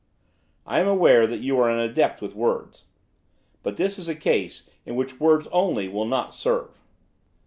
'I 0.65 0.79
am 0.79 0.87
aware 0.87 1.27
that 1.27 1.41
you 1.41 1.59
are 1.59 1.69
an 1.69 1.79
adept 1.79 2.23
with 2.23 2.33
words. 2.33 2.85
But 3.61 3.77
this 3.77 3.99
is 3.99 4.09
a 4.09 4.15
case 4.15 4.67
in 4.83 4.95
which 4.95 5.19
words 5.19 5.47
only 5.51 5.87
will 5.89 6.07
not 6.07 6.33
serve. 6.33 6.81